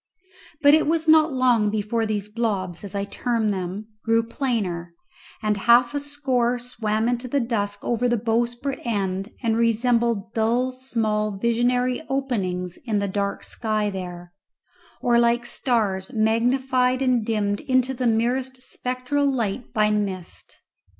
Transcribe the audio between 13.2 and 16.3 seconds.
sky there, or like stars